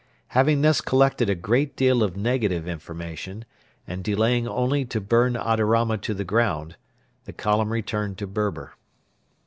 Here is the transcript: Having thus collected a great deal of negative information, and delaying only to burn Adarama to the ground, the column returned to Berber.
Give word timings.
Having 0.29 0.63
thus 0.63 0.81
collected 0.81 1.29
a 1.29 1.35
great 1.35 1.75
deal 1.75 2.01
of 2.01 2.17
negative 2.17 2.67
information, 2.67 3.45
and 3.85 4.03
delaying 4.03 4.47
only 4.47 4.83
to 4.83 4.99
burn 4.99 5.35
Adarama 5.35 6.01
to 6.01 6.15
the 6.15 6.25
ground, 6.25 6.75
the 7.25 7.33
column 7.33 7.71
returned 7.71 8.17
to 8.17 8.25
Berber. 8.25 8.73